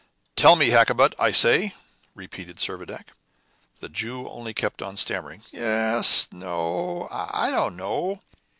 [0.35, 1.75] "Tell me, Hakkabut, I say,"
[2.15, 3.09] repeated Servadac.
[3.81, 8.19] The Jew only kept on stammering, "Yes no I don't know."